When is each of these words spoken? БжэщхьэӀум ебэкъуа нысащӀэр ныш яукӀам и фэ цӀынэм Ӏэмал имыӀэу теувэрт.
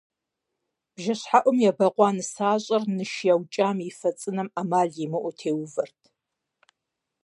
БжэщхьэӀум 0.93 1.57
ебэкъуа 1.69 2.09
нысащӀэр 2.15 2.83
ныш 2.95 3.13
яукӀам 3.33 3.77
и 3.87 3.91
фэ 3.97 4.09
цӀынэм 4.19 4.47
Ӏэмал 4.53 4.89
имыӀэу 5.03 5.33
теувэрт. 5.39 6.01